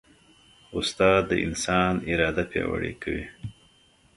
[0.77, 3.25] استاد د انسان اراده پیاوړې کوي.